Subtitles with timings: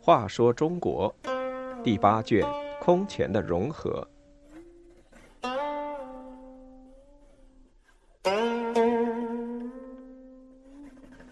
[0.00, 1.14] 话说中国
[1.84, 2.42] 第八卷
[2.80, 4.08] 空前的融合。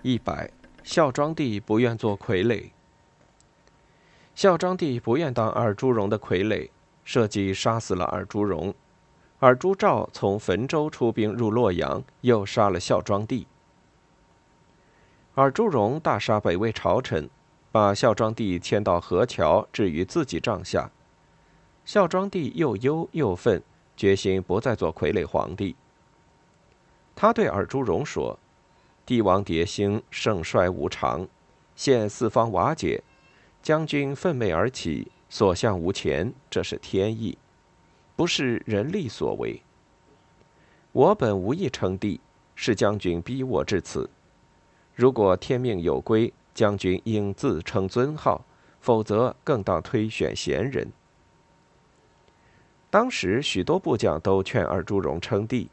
[0.00, 0.50] 一百，
[0.82, 2.70] 孝庄帝不愿做傀儡。
[4.34, 6.70] 孝庄帝不愿当尔朱荣的傀儡，
[7.04, 8.74] 设计杀死了尔朱荣。
[9.42, 13.48] 尔朱兆从汾州出兵入洛阳，又杀了孝庄帝。
[15.34, 17.28] 尔朱荣大杀北魏朝臣。
[17.72, 20.90] 把孝庄帝迁到河桥，置于自己帐下。
[21.86, 23.62] 孝庄帝又忧又愤，
[23.96, 25.74] 决心不再做傀儡皇帝。
[27.16, 28.38] 他对尔朱荣说
[29.06, 31.26] ：“帝王迭兴，盛衰无常，
[31.74, 33.02] 现四方瓦解，
[33.62, 37.38] 将军奋袂而起，所向无前，这是天意，
[38.22, 39.60] 不是人力所为。
[40.92, 42.20] 我本无意称帝，
[42.54, 44.08] 是将军逼我至此。
[44.94, 48.44] 如果天命有归。”将军应自称尊号，
[48.80, 50.92] 否则更当推选贤人。
[52.90, 55.68] 当时许多部将都劝尔朱荣称帝，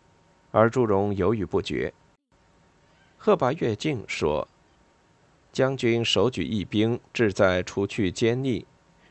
[0.52, 1.94] 尔朱荣犹豫不决。
[3.17, 4.47] 贺拔岳敬说
[5.53, 8.66] ：“将军手举义兵，志在除去奸逆，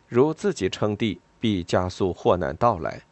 [0.09, 3.03] 如自己称帝，必加速祸难到来。”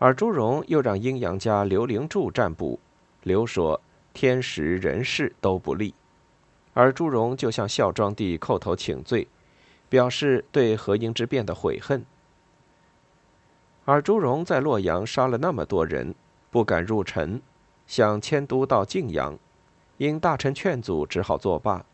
[0.00, 2.80] 而朱荣又让阴阳家刘灵柱占卜，
[3.22, 3.78] 刘说
[4.14, 5.94] ：“天时人事都不利。”
[6.72, 9.28] 而朱荣就向孝庄帝叩头请罪，
[9.90, 12.02] 表示对何英之变的悔恨。
[13.84, 16.14] 而朱荣在洛阳杀了那么多人，
[16.50, 17.38] 不敢入城，
[17.86, 19.38] 想迁都到晋阳，
[19.98, 21.84] 因大臣劝阻，只好作罢。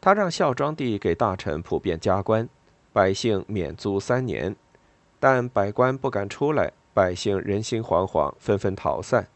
[0.00, 2.48] 他让孝庄帝给大臣普遍加官，
[2.90, 4.56] 百姓免租三年，
[5.20, 9.28] 但百官不敢出来，百姓人心惶惶，纷纷逃散。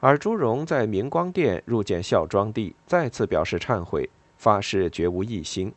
[0.00, 5.72] 而朱荣在明光殿入见孝庄帝，再次表示忏悔，发誓绝无异心。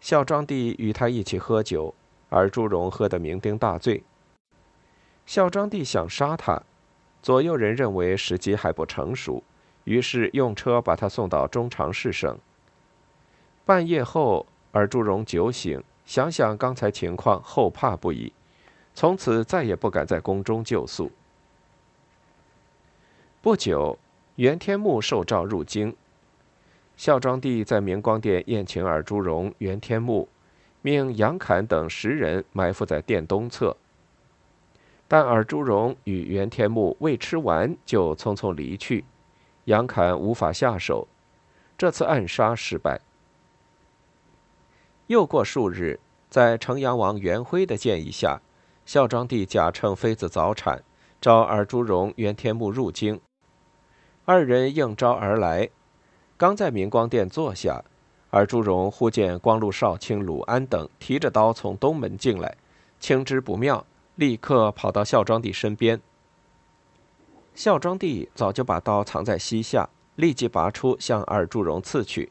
[0.00, 1.94] 孝庄帝与他一起喝酒，
[2.28, 4.02] 而朱荣喝得酩酊大醉。
[5.26, 6.62] 孝庄帝想杀他，
[7.22, 9.42] 左右人认为时机还不成熟，
[9.84, 12.38] 于是用车把他送到中常侍省。
[13.64, 18.32] 半夜后，而朱荣酒醒，想想刚才情况，后怕不已，
[18.96, 21.08] 从此再也不敢在宫中就宿。
[23.40, 23.96] 不久，
[24.34, 25.94] 袁天穆受诏入京。
[26.96, 30.28] 孝庄帝在明光殿宴请尔朱荣、袁天穆，
[30.82, 33.76] 命杨侃等十人埋伏在殿东侧。
[35.06, 39.04] 但尔朱荣与袁天穆未吃完就匆匆离去，
[39.66, 41.06] 杨侃无法下手，
[41.78, 43.00] 这次暗杀失败。
[45.10, 45.98] 又过数日，
[46.28, 48.40] 在城阳王元辉的建议下，
[48.86, 50.84] 孝庄帝假称妃子早产，
[51.20, 53.20] 召尔朱荣、袁天穆入京。
[54.24, 55.68] 二人应召而来，
[56.36, 57.82] 刚在明光殿坐下，
[58.30, 62.56] 尔朱荣忽见光禄少卿鲁安等提着刀从东门进来，
[63.00, 63.84] 轻知不妙，
[64.14, 66.00] 立刻跑到孝庄帝身边。
[67.56, 72.30] 孝庄帝早就把刀藏在膝下，立即拔出向尔朱荣刺去，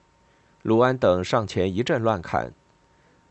[0.61, 2.53] 鲁安等上前一阵乱砍，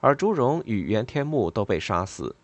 [0.01, 2.35] 而朱荣与袁天穆都被杀死。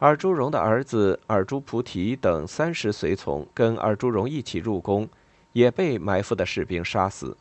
[0.00, 5.08] 尔朱荣的儿子尔朱菩提等三十随从跟尔朱荣一起入宫，
[5.52, 7.36] 也被埋伏的士兵杀死。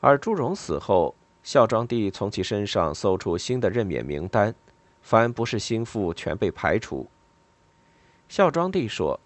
[0.00, 4.54] 尔朱荣死后，孝庄帝从其身上搜出新的任免名单，
[5.02, 7.06] 凡不是心腹全被排除。
[8.28, 9.18] 孝庄帝说：“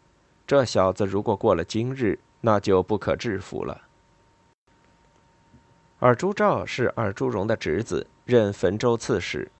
[0.46, 3.82] 这小子如果过了今日，那就不可制服了。”
[6.04, 9.50] 尔朱兆是尔朱荣的侄子，任汾州刺史。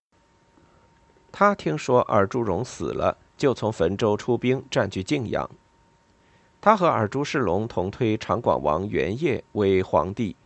[1.32, 5.49] 他听说尔朱荣死了，就从汾州出兵占据晋阳。
[6.60, 10.37] 他和尔朱世龙同推长广王元业为皇帝，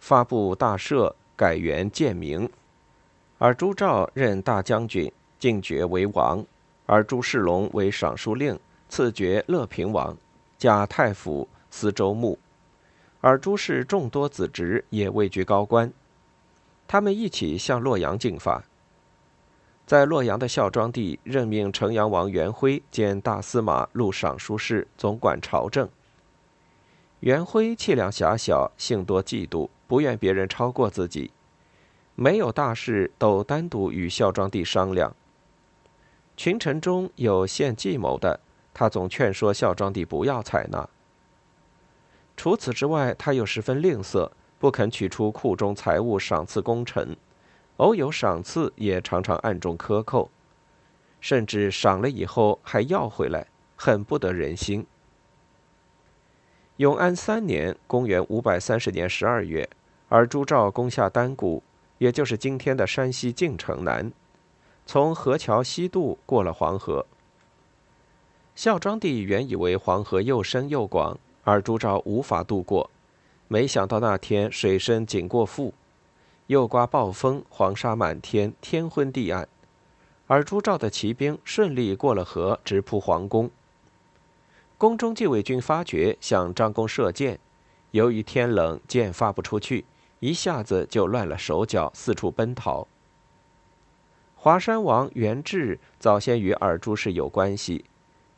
[0.00, 2.50] 发布大赦，改元建明。
[3.38, 6.44] 尔朱兆任大将军，进爵为王；
[6.86, 8.58] 尔朱世龙为尚书令，
[8.88, 10.16] 赐爵乐平王，
[10.58, 12.36] 加太府、司州牧。
[13.22, 15.92] 而朱氏众多子侄也位居高官，
[16.88, 18.64] 他们一起向洛阳进发。
[19.86, 25.88] 在洛阳的孝庄帝任命城阳王元辉兼大司马、录尚书事，总管朝政。
[27.20, 31.30] 元辉气量狭小，性多嫉妒，不愿别人超过自己，
[32.16, 35.14] 没有大事都单独与孝庄帝商量。
[36.36, 38.40] 群臣中有献计谋的，
[38.74, 40.88] 他总劝说孝庄帝不要采纳。
[42.36, 47.16] 除此之外，他又十分吝啬，不肯取出库中财物赏赐功臣。
[47.78, 50.30] 偶有赏赐，也常常暗中克扣。
[51.20, 53.46] 甚至赏了以后还要回来，
[53.76, 54.84] 很不得人心。
[56.78, 59.68] 永安三年（公元530年12月），
[60.08, 61.62] 而朱兆攻下丹谷，
[61.98, 64.10] 也就是今天的山西晋城南，
[64.84, 67.06] 从河桥西渡过了黄河。
[68.56, 72.88] 孝庄帝原以为黄河又深又广，尔朱兆无法渡过，
[73.48, 75.74] 没想到那天水深仅过腹，
[76.46, 79.48] 又刮暴风，黄沙满天，天昏地暗。
[80.28, 83.50] 尔朱兆的骑兵顺利过了河，直扑皇宫。
[84.78, 87.38] 宫中禁卫军发觉，向张弓射箭，
[87.90, 89.84] 由于天冷，箭发不出去，
[90.20, 92.86] 一下子就乱了手脚，四处奔逃。
[94.36, 97.84] 华山王元志早先与尔朱氏有关系，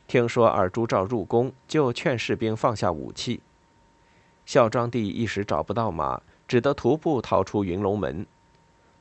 [0.07, 3.41] 听说尔朱兆入宫，就劝士兵放下武器。
[4.45, 8.25] 孝庄帝一时找不到马，只得徒步逃出云龙门，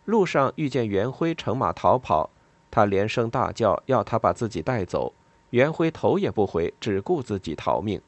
[0.07, 2.31] 路上遇见元辉乘马逃跑。
[2.71, 5.13] 他连声大叫，要他把自己带走。
[5.51, 8.01] 元辉头也不回，只顾自己逃命。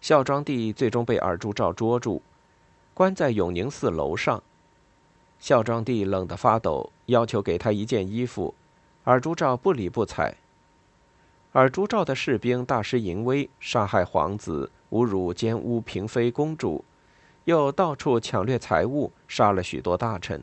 [0.00, 2.22] 孝庄帝最终被尔朱兆捉住，
[2.94, 4.42] 关在永宁寺楼上。
[5.38, 8.54] 孝庄帝冷得发抖，要求给他一件衣服，
[9.04, 10.34] 尔朱兆不理不睬。
[11.52, 16.82] 尔朱兆的士兵大施淫威，杀害皇子，侮辱奸污嫔妃公主，
[17.44, 20.42] 又到处抢掠财物，杀了许多大臣。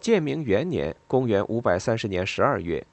[0.00, 2.86] 建明元年（公元530年12月），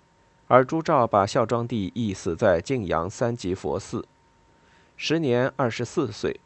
[0.48, 4.06] 尔朱兆把孝庄帝缢死在晋阳三吉佛寺，
[4.98, 6.42] 时年二十四岁。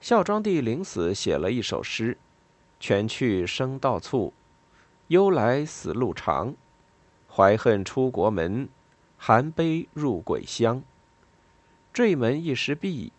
[0.00, 2.18] 孝庄帝临死写了一首诗
[2.80, 4.32] ：“泉去生道促，
[5.06, 6.56] 忧来死路长。
[7.34, 8.68] 怀恨出国门，
[9.16, 10.82] 含悲入鬼乡。
[11.92, 13.12] 坠门一时闭，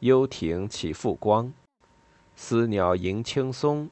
[0.00, 1.52] 幽庭起复光。
[2.36, 3.88] 思鸟迎青松。”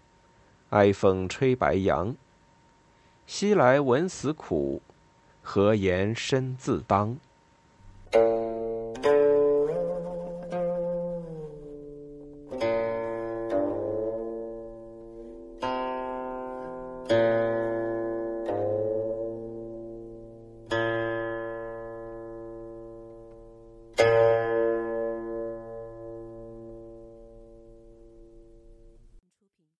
[0.73, 2.17] 哀风吹白杨，
[3.27, 4.81] 西来闻死苦，
[5.43, 7.19] 何言身自当？